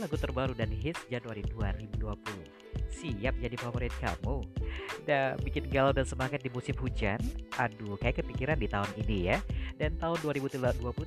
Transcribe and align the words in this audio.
lagu 0.00 0.16
terbaru 0.16 0.52
dan 0.52 0.68
hits 0.68 1.00
Januari 1.08 1.42
2020 1.52 2.66
Siap 2.96 3.34
jadi 3.40 3.56
favorit 3.60 3.92
kamu? 4.00 4.44
Udah 5.04 5.36
bikin 5.44 5.68
galau 5.68 5.92
dan 5.92 6.08
semangat 6.08 6.40
di 6.40 6.48
musim 6.48 6.72
hujan? 6.80 7.20
Aduh, 7.60 7.96
kayak 8.00 8.24
kepikiran 8.24 8.56
di 8.56 8.68
tahun 8.68 8.88
ini 9.04 9.16
ya 9.32 9.38
Dan 9.76 9.96
tahun 10.00 10.16
2020 10.24 10.60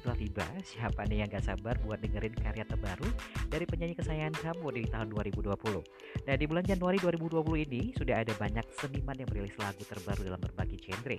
telah 0.05 0.18
tiba 0.18 0.46
Siapa 0.62 1.05
nih 1.10 1.25
yang 1.25 1.30
gak 1.30 1.46
sabar 1.46 1.75
buat 1.82 1.98
dengerin 2.02 2.34
karya 2.38 2.66
terbaru 2.66 3.10
Dari 3.50 3.66
penyanyi 3.66 3.96
kesayangan 3.98 4.36
kamu 4.38 4.66
di 4.78 4.84
tahun 4.90 5.08
2020 5.14 5.50
Nah 6.26 6.36
di 6.38 6.46
bulan 6.46 6.66
Januari 6.66 6.98
2020 7.02 7.66
ini 7.70 7.82
Sudah 7.98 8.21
ada 8.21 8.34
banyak 8.38 8.66
seniman 8.78 9.18
yang 9.18 9.30
merilis 9.30 9.58
lagu 9.58 9.82
terbaru 9.86 10.21
dalam 10.26 10.42
berbagai 10.42 10.78
genre 10.82 11.18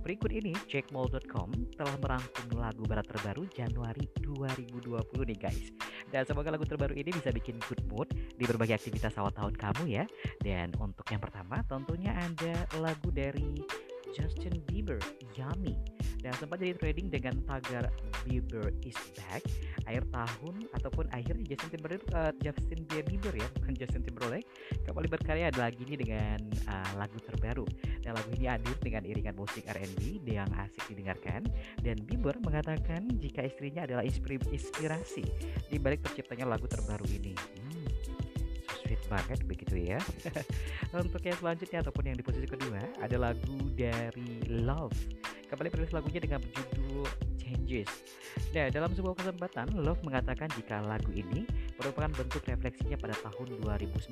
Berikut 0.00 0.32
ini 0.32 0.56
jackmall.com 0.64 1.52
telah 1.76 1.96
merangkum 2.00 2.56
lagu 2.56 2.88
barat 2.88 3.04
terbaru 3.04 3.44
Januari 3.52 4.08
2020 4.24 4.96
nih 5.28 5.38
guys. 5.38 5.68
Dan 6.10 6.26
semoga 6.26 6.50
lagu 6.50 6.66
terbaru 6.66 6.92
ini 6.98 7.14
bisa 7.14 7.30
bikin 7.30 7.62
good 7.70 7.82
mood 7.86 8.10
di 8.10 8.44
berbagai 8.44 8.76
aktivitas 8.82 9.14
awal 9.16 9.30
tahun 9.30 9.54
kamu 9.54 9.84
ya. 9.86 10.04
Dan 10.42 10.74
untuk 10.76 11.06
yang 11.08 11.22
pertama 11.22 11.62
tentunya 11.70 12.10
ada 12.12 12.66
lagu 12.82 13.14
dari 13.14 13.62
Justin 14.10 14.58
Bieber, 14.66 14.98
Yummy. 15.38 15.78
Dan 16.20 16.34
sempat 16.36 16.60
jadi 16.60 16.76
trading 16.76 17.08
dengan 17.08 17.38
tagar 17.46 17.88
Bieber 18.26 18.72
is 18.84 18.96
back. 19.16 19.42
Akhir 19.88 20.04
tahun 20.12 20.68
ataupun 20.76 21.08
akhir 21.10 21.34
Justin 21.46 21.70
Timberlake 21.78 22.06
uh, 22.12 22.32
Justin 22.38 22.84
Bieber 22.86 23.34
ya 23.34 23.48
bukan 23.60 23.74
Justin 23.76 24.02
Timberlake. 24.04 24.48
Kembali 24.84 25.08
berkarya 25.08 25.50
ada 25.50 25.70
lagi 25.70 25.82
ini 25.84 25.96
dengan 25.96 26.38
uh, 26.68 26.90
lagu 27.00 27.16
terbaru. 27.22 27.64
Dan 28.00 28.16
lagu 28.16 28.28
ini 28.36 28.46
hadir 28.48 28.76
dengan 28.80 29.02
iringan 29.04 29.34
musik 29.36 29.64
R&B 29.68 30.24
yang 30.26 30.48
asik 30.60 30.84
didengarkan. 30.92 31.46
Dan 31.80 32.00
Bieber 32.04 32.36
mengatakan 32.44 33.08
jika 33.20 33.44
istrinya 33.44 33.84
adalah 33.88 34.04
inspirasi 34.04 35.24
di 35.68 35.76
balik 35.80 36.04
terciptanya 36.04 36.48
lagu 36.48 36.68
terbaru 36.68 37.06
ini. 37.10 37.32
Hmm, 37.36 37.86
sweet 38.84 39.02
banget 39.08 39.40
begitu 39.46 39.94
ya. 39.94 39.98
Untuk 40.96 41.22
yang 41.22 41.38
selanjutnya 41.38 41.78
ataupun 41.82 42.04
yang 42.10 42.16
di 42.18 42.24
posisi 42.24 42.46
kedua 42.46 42.80
ada 42.98 43.16
lagu 43.16 43.58
dari 43.74 44.44
Love. 44.50 44.96
Kembali 45.50 45.66
merilis 45.70 45.90
lagunya 45.90 46.22
dengan 46.22 46.38
berjudul 46.38 47.29
Changes. 47.70 48.02
Nah, 48.50 48.66
dalam 48.66 48.90
sebuah 48.90 49.14
kesempatan, 49.14 49.78
Love 49.78 50.02
mengatakan 50.02 50.50
jika 50.58 50.82
lagu 50.82 51.14
ini 51.14 51.46
merupakan 51.78 52.10
bentuk 52.10 52.42
refleksinya 52.42 52.98
pada 52.98 53.14
tahun 53.22 53.62
2019 53.62 54.10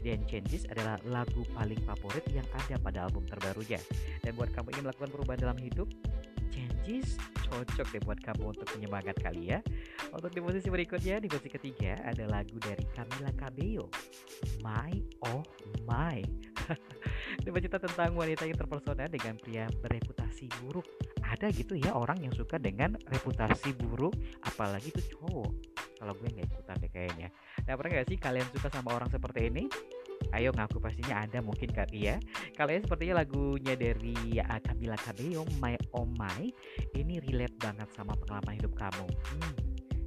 dan 0.00 0.18
Changes 0.24 0.64
adalah 0.72 0.96
lagu 1.04 1.44
paling 1.52 1.76
favorit 1.84 2.24
yang 2.32 2.48
ada 2.56 2.80
pada 2.80 3.04
album 3.04 3.28
terbarunya. 3.28 3.76
Dan 4.24 4.32
buat 4.40 4.48
kamu 4.56 4.72
ingin 4.72 4.84
melakukan 4.88 5.10
perubahan 5.12 5.40
dalam 5.44 5.58
hidup, 5.60 5.84
Changes 6.48 7.20
cocok 7.52 7.92
deh 7.92 8.02
buat 8.08 8.16
kamu 8.24 8.56
untuk 8.56 8.68
menyemangat 8.80 9.20
kali 9.20 9.52
ya. 9.52 9.60
Untuk 10.08 10.32
di 10.32 10.40
posisi 10.40 10.72
berikutnya, 10.72 11.20
di 11.20 11.28
posisi 11.28 11.52
ketiga 11.52 12.00
ada 12.08 12.24
lagu 12.24 12.56
dari 12.56 12.88
Camila 12.96 13.28
Cabello, 13.36 13.92
My 14.64 14.96
Oh 15.28 15.44
My. 15.84 16.24
Dia 17.44 17.52
bercerita 17.52 17.84
tentang 17.84 18.16
wanita 18.16 18.48
yang 18.48 18.56
terpesona 18.56 19.12
dengan 19.12 19.36
pria 19.36 19.68
bereputasi 19.84 20.48
buruk. 20.64 21.11
Ada 21.32 21.48
gitu 21.56 21.80
ya 21.80 21.96
orang 21.96 22.20
yang 22.20 22.34
suka 22.36 22.60
dengan 22.60 22.92
reputasi 23.08 23.72
buruk, 23.72 24.12
apalagi 24.44 24.92
itu 24.92 25.16
cowok. 25.16 25.48
Kalau 25.96 26.12
gue 26.18 26.28
nggak 26.28 26.46
ikutan 26.52 26.76
deh 26.76 26.90
kayaknya. 26.92 27.28
Nah 27.64 27.72
pernah 27.72 27.90
nggak 27.96 28.08
sih 28.12 28.18
kalian 28.20 28.46
suka 28.52 28.68
sama 28.68 28.92
orang 28.92 29.08
seperti 29.08 29.48
ini? 29.48 29.64
Ayo 30.36 30.52
ngaku 30.52 30.78
pastinya 30.78 31.24
ada 31.24 31.40
mungkin 31.40 31.72
kali 31.72 32.12
ya. 32.12 32.16
Kalian 32.52 32.84
sepertinya 32.84 33.24
lagunya 33.24 33.74
dari 33.74 34.14
Camila 34.38 34.98
Cabello, 35.00 35.48
My 35.56 35.74
Oh 35.96 36.04
My. 36.04 36.52
Ini 36.92 37.24
relate 37.24 37.56
banget 37.58 37.88
sama 37.96 38.12
pengalaman 38.20 38.60
hidup 38.60 38.76
kamu. 38.76 39.06
Hmm, 39.08 39.52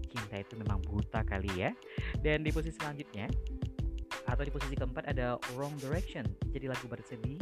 cinta 0.05 0.35
itu 0.39 0.53
memang 0.61 0.79
buta 0.85 1.25
kali 1.25 1.49
ya. 1.57 1.73
Dan 2.21 2.45
di 2.45 2.53
posisi 2.53 2.77
selanjutnya 2.77 3.27
atau 4.25 4.41
di 4.41 4.51
posisi 4.51 4.73
keempat 4.73 5.05
ada 5.05 5.37
Wrong 5.53 5.77
Direction 5.77 6.25
jadi 6.49 6.73
lagu 6.73 6.89
bersedih 6.89 7.37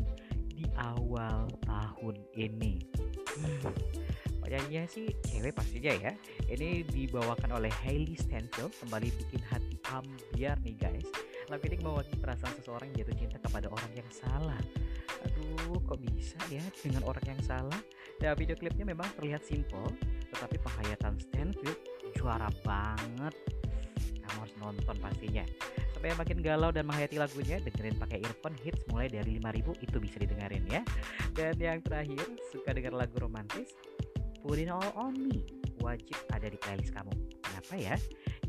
di 0.63 0.71
awal 0.79 1.51
tahun 1.67 2.15
ini. 2.39 2.79
Hmm. 3.35 3.75
sih 4.85 5.09
cewek 5.25 5.57
pastinya 5.57 5.91
ya. 5.97 6.11
Ini 6.45 6.85
dibawakan 6.87 7.57
oleh 7.57 7.73
Hailey 7.83 8.13
Stenfield 8.13 8.71
kembali 8.85 9.09
bikin 9.17 9.41
hati 9.49 9.75
ambiar 9.89 10.61
nih 10.61 10.77
guys. 10.77 11.09
Lagu 11.49 11.65
ini 11.67 11.81
mewakili 11.81 12.21
perasaan 12.21 12.53
seseorang 12.61 12.93
jatuh 12.93 13.17
cinta 13.17 13.41
kepada 13.41 13.67
orang 13.67 13.91
yang 13.97 14.09
salah. 14.13 14.61
Aduh 15.25 15.81
kok 15.83 15.99
bisa 15.99 16.37
ya 16.53 16.61
dengan 16.79 17.01
orang 17.03 17.25
yang 17.25 17.41
salah? 17.41 17.81
Dan 18.21 18.37
video 18.37 18.53
klipnya 18.53 18.85
memang 18.85 19.09
terlihat 19.17 19.41
simple 19.41 19.89
tetapi 20.31 20.61
penghayatan 20.61 21.17
Stanfield 21.17 21.79
juara 22.13 22.47
banget. 22.61 23.33
Kamu 24.21 24.37
harus 24.37 24.55
nonton 24.61 24.95
pastinya 25.01 25.43
supaya 26.03 26.19
makin 26.19 26.43
galau 26.43 26.67
dan 26.67 26.83
menghayati 26.83 27.15
lagunya 27.15 27.63
dengerin 27.63 27.95
pakai 27.95 28.19
earphone 28.27 28.59
hits 28.59 28.83
mulai 28.91 29.07
dari 29.07 29.39
5000 29.39 29.87
itu 29.87 29.97
bisa 30.03 30.19
didengarin 30.19 30.59
ya. 30.67 30.83
Dan 31.31 31.55
yang 31.55 31.79
terakhir 31.79 32.27
suka 32.51 32.75
denger 32.75 32.91
lagu 32.91 33.15
romantis? 33.23 33.71
Put 34.43 34.59
It 34.59 34.67
All 34.67 34.83
On 34.99 35.15
Me 35.15 35.47
wajib 35.79 36.19
ada 36.35 36.51
di 36.51 36.59
playlist 36.59 36.91
kamu. 36.91 37.15
Kenapa 37.39 37.73
ya? 37.79 37.95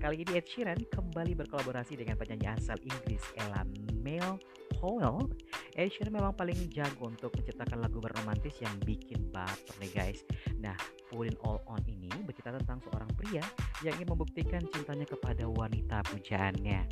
Kali 0.03 0.27
ini 0.27 0.43
Ed 0.43 0.51
Sheeran 0.51 0.83
kembali 0.91 1.39
berkolaborasi 1.47 1.95
dengan 1.95 2.19
penyanyi 2.19 2.59
asal 2.59 2.75
Inggris 2.83 3.23
Ella 3.39 3.63
Mel 4.03 4.35
Howell 4.83 5.31
Sheeran 5.75 6.15
memang 6.15 6.39
paling 6.39 6.71
jago 6.71 7.11
untuk 7.11 7.35
menciptakan 7.35 7.83
lagu 7.83 7.99
berromantis 7.99 8.55
yang 8.63 8.75
bikin 8.87 9.31
baper 9.35 9.75
nih 9.83 9.91
guys 9.91 10.21
nah 10.63 10.75
Put 11.11 11.35
It 11.35 11.39
All 11.43 11.61
On 11.67 11.83
ini 11.87 12.11
bercerita 12.23 12.55
tentang 12.57 12.79
seorang 12.87 13.11
pria 13.19 13.43
yang 13.83 13.95
ingin 13.99 14.15
membuktikan 14.15 14.63
cintanya 14.71 15.05
kepada 15.05 15.45
wanita 15.51 16.07
pujaannya 16.09 16.87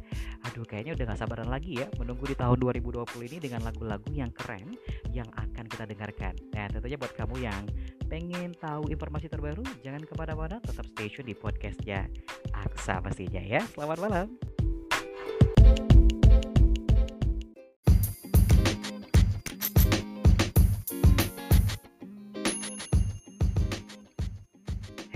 Aduh 0.50 0.66
kayaknya 0.66 0.98
udah 0.98 1.14
gak 1.14 1.20
sabaran 1.22 1.48
lagi 1.48 1.78
ya 1.78 1.86
menunggu 2.02 2.26
di 2.26 2.34
tahun 2.34 2.58
2020 2.58 3.06
ini 3.30 3.38
dengan 3.38 3.62
lagu-lagu 3.62 4.10
yang 4.10 4.30
keren 4.34 4.74
yang 5.14 5.28
akan 5.38 5.64
kita 5.70 5.86
dengarkan. 5.86 6.34
Nah 6.50 6.66
tentunya 6.66 6.98
buat 6.98 7.14
kamu 7.14 7.36
yang 7.38 7.62
pengen 8.10 8.52
tahu 8.58 8.90
informasi 8.90 9.30
terbaru 9.30 9.64
jangan 9.80 10.02
ke 10.02 10.12
mana-mana 10.18 10.58
tetap 10.60 10.84
stay 10.92 11.08
tune 11.08 11.30
di 11.30 11.36
podcastnya 11.38 12.10
Aksa 12.52 12.98
pastinya 12.98 13.40
ya. 13.40 13.62
Selamat 13.70 13.98
malam. 14.02 14.51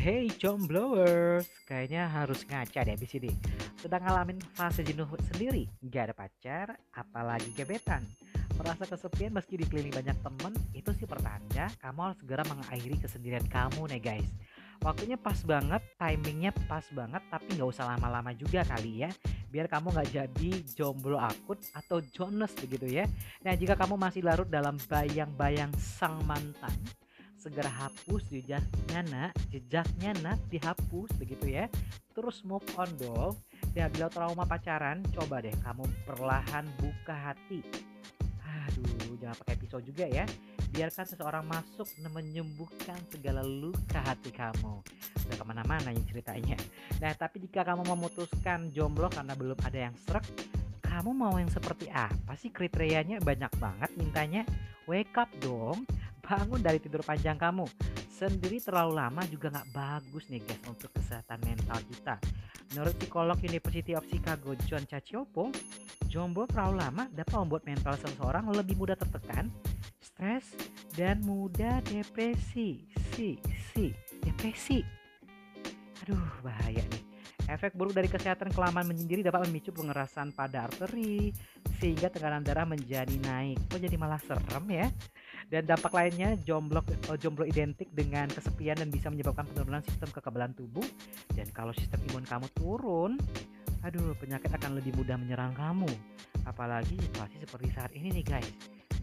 Hey 0.07 0.31
blowers, 0.71 1.51
kayaknya 1.67 2.07
harus 2.07 2.47
ngaca 2.47 2.87
deh 2.87 2.95
di 2.95 3.11
sini. 3.11 3.27
Sedang 3.75 4.07
ngalamin 4.07 4.39
fase 4.55 4.87
jenuh 4.87 5.11
sendiri, 5.35 5.67
nggak 5.83 6.03
ada 6.07 6.15
pacar, 6.15 6.67
apalagi 6.95 7.51
gebetan. 7.59 8.07
Merasa 8.55 8.87
kesepian 8.87 9.35
meski 9.35 9.59
dikelilingi 9.59 9.99
banyak 9.99 10.15
temen, 10.23 10.55
itu 10.79 10.95
sih 10.95 11.11
pertanda 11.11 11.67
kamu 11.83 11.99
harus 12.07 12.23
segera 12.23 12.47
mengakhiri 12.47 13.03
kesendirian 13.03 13.51
kamu 13.51 13.99
nih 13.99 13.99
guys. 13.99 14.31
Waktunya 14.79 15.19
pas 15.19 15.43
banget, 15.43 15.83
timingnya 15.99 16.55
pas 16.71 16.87
banget, 16.95 17.23
tapi 17.27 17.59
nggak 17.59 17.67
usah 17.67 17.91
lama-lama 17.99 18.31
juga 18.31 18.63
kali 18.63 19.03
ya. 19.03 19.11
Biar 19.51 19.67
kamu 19.67 19.91
nggak 19.91 20.11
jadi 20.15 20.51
jomblo 20.71 21.19
akut 21.19 21.59
atau 21.75 21.99
jones 22.15 22.55
begitu 22.63 22.87
ya. 22.87 23.11
Nah 23.43 23.59
jika 23.59 23.75
kamu 23.75 23.99
masih 23.99 24.23
larut 24.23 24.47
dalam 24.47 24.79
bayang-bayang 24.87 25.75
sang 25.75 26.23
mantan, 26.31 26.79
segera 27.47 27.71
hapus 27.71 28.27
jejaknya 28.27 29.01
nak. 29.07 29.33
Jejaknya 29.55 30.11
nak 30.19 30.43
dihapus 30.51 31.15
begitu 31.15 31.55
ya. 31.55 31.71
Terus 32.11 32.43
move 32.43 32.67
on 32.75 32.91
dong. 32.99 33.39
Dan 33.71 33.87
bila 33.95 34.11
trauma 34.11 34.43
pacaran 34.43 34.99
coba 35.15 35.39
deh 35.39 35.55
kamu 35.63 35.87
perlahan 36.03 36.67
buka 36.83 37.15
hati. 37.15 37.63
Aduh 38.43 39.15
jangan 39.23 39.39
pakai 39.47 39.57
pisau 39.63 39.79
juga 39.79 40.11
ya. 40.11 40.27
Biarkan 40.75 41.07
seseorang 41.07 41.47
masuk 41.47 41.87
dan 42.03 42.11
menyembuhkan 42.11 42.99
segala 43.15 43.47
luka 43.47 44.03
hati 44.03 44.35
kamu. 44.35 44.83
Udah 45.31 45.37
ke 45.39 45.45
mana-mana 45.47 45.95
yang 45.95 46.03
ceritanya. 46.11 46.59
Nah 46.99 47.15
tapi 47.15 47.47
jika 47.47 47.63
kamu 47.63 47.87
memutuskan 47.87 48.75
jomblo 48.75 49.07
karena 49.07 49.39
belum 49.39 49.57
ada 49.63 49.87
yang 49.87 49.95
serak 50.03 50.27
kamu 50.83 51.13
mau 51.13 51.37
yang 51.37 51.53
seperti 51.53 51.93
apa 51.93 52.35
sih 52.41 52.51
kriterianya? 52.51 53.21
Banyak 53.21 53.53
banget 53.61 53.91
mintanya. 53.95 54.43
Wake 54.89 55.15
up 55.19 55.29
dong 55.43 55.85
bangun 56.27 56.59
dari 56.59 56.83
tidur 56.83 57.07
panjang 57.07 57.39
kamu. 57.39 57.65
Sendiri 58.11 58.59
terlalu 58.59 58.99
lama 58.99 59.23
juga 59.31 59.53
nggak 59.53 59.71
bagus 59.71 60.27
nih 60.33 60.43
guys 60.43 60.63
untuk 60.67 60.91
kesehatan 60.99 61.39
mental 61.47 61.79
kita. 61.87 62.17
Menurut 62.75 62.95
psikolog 62.99 63.39
University 63.39 63.95
of 63.95 64.03
Chicago 64.11 64.59
John 64.67 64.83
Cacioppo 64.89 65.55
jomblo 66.11 66.51
terlalu 66.51 66.83
lama 66.83 67.07
dapat 67.13 67.37
membuat 67.39 67.63
mental 67.69 67.95
seseorang 68.01 68.51
lebih 68.51 68.75
mudah 68.75 68.99
tertekan 68.99 69.53
stres 70.01 70.57
dan 70.97 71.23
mudah 71.23 71.79
depresi. 71.87 72.89
Si 73.15 73.39
si 73.71 73.93
depresi. 74.25 74.81
Aduh 76.03 76.41
bahaya 76.43 76.83
nih. 76.83 77.05
Efek 77.47 77.79
buruk 77.79 77.95
dari 77.95 78.11
kesehatan 78.11 78.51
kelamaan 78.51 78.91
menyendiri 78.91 79.23
dapat 79.23 79.47
memicu 79.47 79.71
pengerasan 79.71 80.35
pada 80.35 80.67
arteri 80.67 81.31
sehingga 81.79 82.11
tekanan 82.11 82.43
darah 82.43 82.67
menjadi 82.67 83.15
naik. 83.23 83.71
Kok 83.71 83.79
jadi 83.79 83.95
malah 83.95 84.19
serem 84.19 84.67
ya? 84.67 84.91
Dan 85.47 85.63
dampak 85.63 85.95
lainnya 85.95 86.35
jomblo 86.43 86.83
eh, 86.91 87.19
jomblo 87.19 87.47
identik 87.47 87.87
dengan 87.95 88.27
kesepian 88.27 88.83
dan 88.83 88.91
bisa 88.91 89.11
menyebabkan 89.11 89.47
penurunan 89.47 89.83
sistem 89.87 90.11
kekebalan 90.11 90.53
tubuh. 90.59 90.85
Dan 91.33 91.47
kalau 91.55 91.71
sistem 91.75 92.03
imun 92.11 92.27
kamu 92.27 92.47
turun, 92.59 93.13
aduh 93.87 94.15
penyakit 94.19 94.51
akan 94.51 94.79
lebih 94.79 94.95
mudah 94.99 95.15
menyerang 95.15 95.55
kamu. 95.55 95.91
Apalagi 96.47 96.99
situasi 96.99 97.39
seperti 97.43 97.69
saat 97.71 97.91
ini 97.95 98.11
nih 98.11 98.25
guys. 98.27 98.51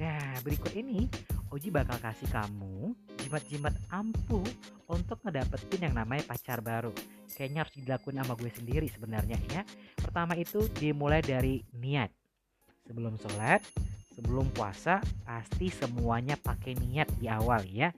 Nah, 0.01 0.41
berikut 0.41 0.73
ini 0.73 1.05
Oji 1.53 1.69
bakal 1.69 2.01
kasih 2.01 2.25
kamu 2.33 2.97
jimat-jimat 3.21 3.77
ampuh 3.93 4.41
untuk 4.89 5.21
ngedapetin 5.21 5.85
yang 5.85 5.93
namanya 5.93 6.25
pacar 6.25 6.65
baru. 6.65 6.89
Kayaknya 7.29 7.59
harus 7.61 7.73
dilakuin 7.77 8.17
sama 8.25 8.33
gue 8.33 8.49
sendiri 8.49 8.87
sebenarnya 8.89 9.37
ya. 9.53 9.61
Pertama 9.93 10.33
itu 10.33 10.65
dimulai 10.73 11.21
dari 11.21 11.61
niat. 11.77 12.09
Sebelum 12.89 13.21
sholat, 13.21 13.61
sebelum 14.15 14.49
puasa, 14.53 15.01
pasti 15.25 15.73
semuanya 15.73 16.37
pakai 16.37 16.77
niat 16.77 17.09
di 17.17 17.27
awal 17.27 17.65
ya. 17.65 17.89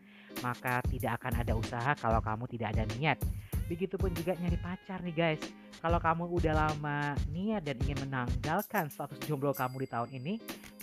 Maka 0.44 0.84
tidak 0.88 1.22
akan 1.22 1.34
ada 1.44 1.54
usaha 1.56 1.92
kalau 1.96 2.20
kamu 2.20 2.44
tidak 2.52 2.76
ada 2.76 2.84
niat. 2.96 3.18
Begitupun 3.66 4.14
juga 4.14 4.36
nyari 4.36 4.60
pacar 4.60 5.00
nih 5.02 5.16
guys. 5.16 5.42
Kalau 5.80 6.00
kamu 6.02 6.28
udah 6.32 6.54
lama 6.54 7.14
niat 7.30 7.62
dan 7.64 7.78
ingin 7.86 8.10
menanggalkan 8.10 8.90
status 8.90 9.22
jomblo 9.26 9.54
kamu 9.54 9.86
di 9.86 9.88
tahun 9.90 10.10
ini, 10.18 10.34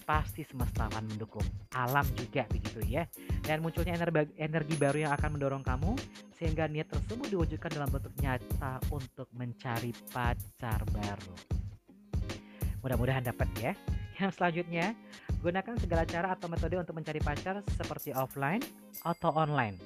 pasti 0.03 0.43
semesta 0.43 0.91
akan 0.91 1.15
mendukung. 1.15 1.47
Alam 1.79 2.05
juga 2.19 2.45
begitu 2.51 2.83
ya. 2.83 3.07
Dan 3.43 3.63
munculnya 3.63 3.95
energi, 4.37 4.75
baru 4.77 5.09
yang 5.09 5.13
akan 5.15 5.39
mendorong 5.39 5.65
kamu 5.65 5.95
sehingga 6.37 6.67
niat 6.67 6.91
tersebut 6.91 7.31
diwujudkan 7.31 7.71
dalam 7.71 7.89
bentuk 7.91 8.15
nyata 8.19 8.83
untuk 8.91 9.31
mencari 9.35 9.95
pacar 10.11 10.83
baru. 10.91 11.35
Mudah-mudahan 12.83 13.23
dapat 13.23 13.49
ya. 13.63 13.73
Yang 14.21 14.33
selanjutnya, 14.41 14.87
gunakan 15.41 15.75
segala 15.81 16.03
cara 16.05 16.29
atau 16.37 16.47
metode 16.51 16.77
untuk 16.77 16.97
mencari 16.97 17.21
pacar 17.23 17.65
seperti 17.73 18.13
offline 18.13 18.63
atau 19.05 19.33
online. 19.33 19.81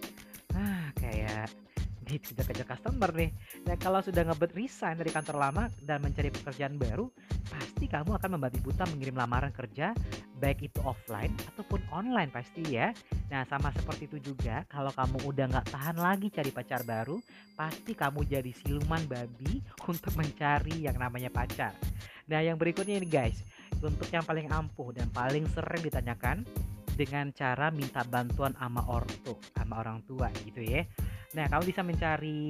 Ah, 0.57 0.91
kayak 0.97 1.53
dikejar-kejar 2.07 2.67
customer 2.67 3.11
nih. 3.13 3.31
Dan 3.67 3.77
kalau 3.83 3.99
sudah 3.99 4.23
ngebet 4.23 4.55
resign 4.55 4.95
dari 4.95 5.11
kantor 5.11 5.37
lama 5.43 5.67
dan 5.83 5.99
mencari 5.99 6.31
pekerjaan 6.31 6.79
baru, 6.79 7.11
pasti 7.51 7.91
kamu 7.91 8.15
akan 8.15 8.39
membabi 8.39 8.59
buta 8.63 8.87
mengirim 8.87 9.19
lamaran 9.19 9.51
kerja 9.51 9.91
baik 10.37 10.69
itu 10.69 10.81
offline 10.85 11.33
ataupun 11.53 11.81
online 11.91 12.29
pasti 12.29 12.77
ya. 12.77 12.93
Nah 13.33 13.43
sama 13.49 13.73
seperti 13.73 14.07
itu 14.07 14.33
juga 14.33 14.69
kalau 14.69 14.93
kamu 14.93 15.25
udah 15.25 15.45
nggak 15.49 15.69
tahan 15.73 15.97
lagi 15.97 16.29
cari 16.29 16.51
pacar 16.53 16.85
baru, 16.85 17.19
pasti 17.57 17.97
kamu 17.97 18.29
jadi 18.29 18.53
siluman 18.53 19.03
babi 19.09 19.65
untuk 19.93 20.13
mencari 20.15 20.85
yang 20.85 20.97
namanya 21.01 21.33
pacar. 21.33 21.73
Nah 22.29 22.41
yang 22.45 22.61
berikutnya 22.61 23.01
ini 23.01 23.09
guys, 23.09 23.41
untuk 23.83 24.09
yang 24.13 24.25
paling 24.25 24.49
ampuh 24.49 24.95
dan 24.95 25.09
paling 25.13 25.45
sering 25.53 25.83
ditanyakan 25.85 26.47
dengan 26.97 27.29
cara 27.37 27.69
minta 27.69 28.01
bantuan 28.09 28.57
sama 28.57 28.81
ortu, 28.89 29.37
sama 29.53 29.85
orang 29.85 30.01
tua 30.09 30.33
gitu 30.49 30.65
ya. 30.65 30.81
Nah, 31.37 31.45
kamu 31.53 31.63
bisa 31.69 31.85
mencari 31.85 32.41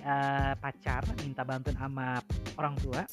uh, 0.00 0.56
pacar, 0.56 1.04
minta 1.20 1.44
bantuan 1.44 1.76
sama 1.76 2.16
orang 2.56 2.72
tua, 2.80 3.04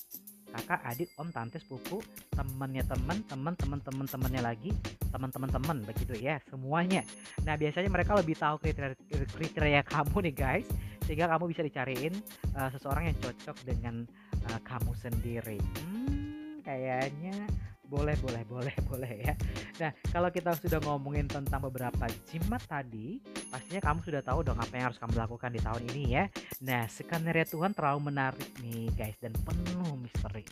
kakak, 0.55 0.81
adik, 0.87 1.09
om, 1.19 1.27
tante, 1.27 1.59
sepupu, 1.59 1.99
temannya 2.31 2.87
teman, 2.87 3.19
teman, 3.27 3.53
teman, 3.59 3.79
teman, 3.83 4.07
temannya 4.07 4.41
lagi, 4.41 4.71
teman-teman 5.11 5.51
teman 5.51 5.77
begitu 5.83 6.15
ya, 6.15 6.39
semuanya. 6.47 7.03
Nah, 7.43 7.59
biasanya 7.59 7.91
mereka 7.91 8.15
lebih 8.15 8.39
tahu 8.39 8.55
kriteria, 8.63 8.95
kriteria 9.35 9.81
kamu 9.83 10.31
nih 10.31 10.35
guys, 10.35 10.67
sehingga 11.03 11.27
kamu 11.27 11.51
bisa 11.51 11.61
dicariin 11.63 12.15
uh, 12.55 12.71
seseorang 12.71 13.11
yang 13.11 13.17
cocok 13.19 13.57
dengan 13.67 14.07
uh, 14.47 14.59
kamu 14.63 14.91
sendiri. 14.95 15.59
Hmm, 15.59 16.26
kayaknya 16.67 17.47
boleh 17.87 18.19
boleh 18.19 18.43
boleh 18.43 18.75
boleh 18.91 19.11
ya. 19.23 19.33
Nah 19.79 19.91
kalau 20.11 20.27
kita 20.27 20.51
sudah 20.59 20.83
ngomongin 20.83 21.31
tentang 21.31 21.63
beberapa 21.63 22.11
jimat 22.27 22.59
tadi 22.67 23.23
pastinya 23.47 23.79
kamu 23.79 23.99
sudah 24.03 24.21
tahu 24.21 24.43
dong 24.43 24.59
apa 24.59 24.75
yang 24.75 24.91
harus 24.91 24.99
kamu 24.99 25.15
lakukan 25.15 25.55
di 25.55 25.61
tahun 25.63 25.83
ini 25.95 26.03
ya. 26.11 26.23
Nah 26.67 26.83
skenario 26.91 27.47
Tuhan 27.47 27.71
terlalu 27.71 28.11
menarik 28.11 28.51
nih 28.59 28.91
guys 28.91 29.15
dan 29.23 29.31
penuh 29.31 29.95
misteri. 29.95 30.43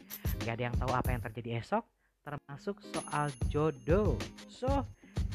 Gak 0.47 0.55
ada 0.55 0.63
yang 0.71 0.75
tahu 0.79 0.91
apa 0.95 1.09
yang 1.11 1.21
terjadi 1.21 1.59
esok 1.59 1.83
termasuk 2.25 2.81
soal 2.89 3.29
jodoh. 3.51 4.15
So 4.47 4.71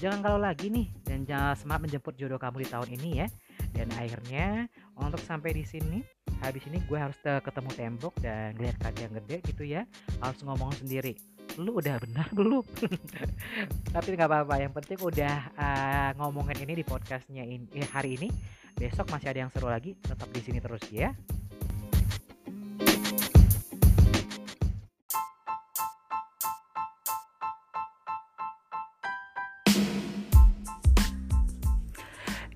jangan 0.00 0.24
kalau 0.24 0.40
lagi 0.40 0.72
nih 0.72 0.88
dan 1.04 1.28
jangan 1.28 1.54
semangat 1.54 1.80
menjemput 1.86 2.16
jodoh 2.16 2.40
kamu 2.40 2.64
di 2.64 2.68
tahun 2.72 2.88
ini 2.96 3.10
ya. 3.20 3.28
Dan 3.70 3.86
akhirnya 3.94 4.66
untuk 4.98 5.22
sampai 5.22 5.54
di 5.54 5.62
sini 5.62 6.02
habis 6.40 6.64
ini 6.66 6.80
gue 6.84 6.98
harus 6.98 7.16
ketemu 7.20 7.70
tembok 7.76 8.14
dan 8.20 8.56
lihat 8.56 8.76
kaca 8.80 9.00
yang 9.00 9.14
gede 9.24 9.36
gitu 9.52 9.62
ya. 9.64 9.82
Harus 10.20 10.40
ngomong 10.44 10.72
sendiri. 10.76 11.16
Lu 11.60 11.78
udah 11.78 12.00
benar 12.00 12.28
belum? 12.38 12.64
Tapi 13.94 14.08
nggak 14.16 14.28
apa-apa. 14.28 14.54
Yang 14.60 14.72
penting 14.82 14.98
udah 15.00 15.36
uh, 15.56 16.10
ngomongin 16.20 16.64
ini 16.64 16.80
di 16.80 16.84
podcastnya 16.84 17.44
ini 17.44 17.68
eh, 17.76 17.88
hari 17.88 18.16
ini. 18.16 18.28
Besok 18.76 19.12
masih 19.12 19.32
ada 19.32 19.44
yang 19.44 19.50
seru 19.52 19.68
lagi. 19.68 19.96
Tetap 20.00 20.28
di 20.32 20.40
sini 20.40 20.58
terus 20.62 20.84
ya 20.88 21.12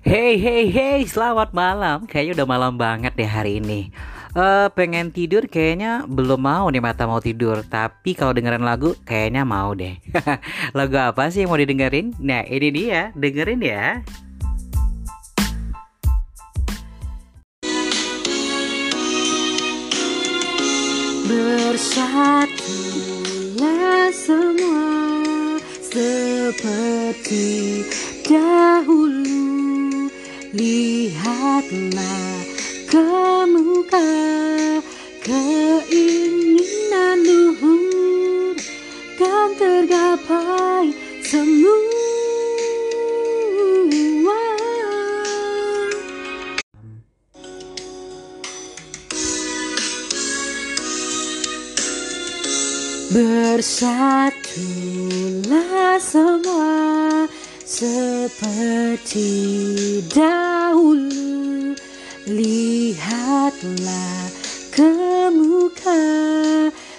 Hey 0.05 0.37
hey 0.37 0.69
hey, 0.69 1.01
selamat 1.09 1.49
malam. 1.49 2.05
Kayaknya 2.05 2.37
udah 2.37 2.45
malam 2.45 2.77
banget 2.77 3.17
deh 3.17 3.25
hari 3.25 3.57
ini. 3.57 3.89
Uh, 4.37 4.69
pengen 4.77 5.09
tidur 5.09 5.49
kayaknya 5.49 6.05
belum 6.05 6.45
mau 6.45 6.69
nih 6.69 6.77
mata 6.77 7.09
mau 7.09 7.17
tidur. 7.17 7.65
Tapi 7.65 8.13
kalau 8.13 8.29
dengerin 8.29 8.61
lagu 8.61 8.93
kayaknya 9.01 9.41
mau 9.41 9.73
deh. 9.73 9.97
Lagu 10.77 10.93
apa 11.01 11.33
sih 11.33 11.41
yang 11.41 11.49
mau 11.49 11.57
didengerin? 11.57 12.13
Nah 12.21 12.45
ini 12.45 12.69
dia. 12.69 13.09
Dengerin 13.17 13.65
ya. 13.65 14.05
Bersatulah 21.25 22.53
semua 24.13 25.57
seperti 25.81 27.81
dahulu 28.29 29.34
lihatlah 31.71 32.45
Kemuka 32.85 33.97
keinginan 35.25 37.17
luhur 37.25 38.53
kan 39.17 39.49
tergapai 39.57 40.93
semua. 41.25 41.81
Bersatulah 53.15 54.35
semua 56.03 57.23
seperti 57.65 59.31
dahulu 60.13 61.44
Lihatlah 62.35 64.27
ke 64.75 64.91
muka 65.31 66.03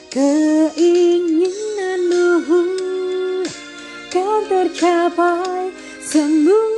keinginan 0.09 2.01
luhur 2.09 3.45
kan 4.09 4.49
tercapai 4.49 5.77
semua 6.01 6.76